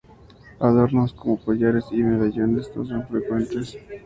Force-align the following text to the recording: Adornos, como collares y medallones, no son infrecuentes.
Adornos, 0.59 1.13
como 1.13 1.37
collares 1.39 1.85
y 1.91 1.97
medallones, 2.01 2.75
no 2.75 2.83
son 2.83 3.01
infrecuentes. 3.01 3.77